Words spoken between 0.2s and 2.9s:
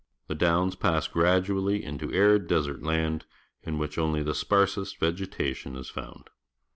The downs pass gradually into arid desert